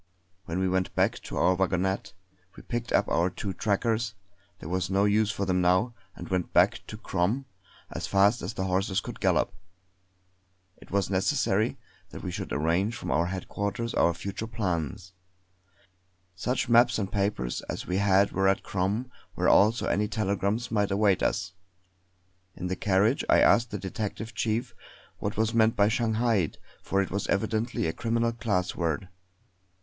[0.45, 2.13] When we went back to our wagonette,
[2.55, 4.15] we picked up our two trackers
[4.57, 7.45] there was no use for them now and went back to Crom
[7.91, 9.53] as fast as the horses could gallop.
[10.77, 11.77] It was necessary
[12.09, 15.13] that we should arrange from headquarters our future plans;
[16.33, 20.89] such maps and papers as we had were at Crom, where also any telegrams might
[20.89, 21.53] await us.
[22.55, 24.73] In the carriage I asked the detective chief
[25.19, 29.07] what was meant by 'Shanghaied' for it was evidently a criminal class word.